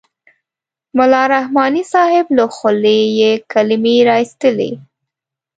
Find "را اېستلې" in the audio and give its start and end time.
4.07-4.71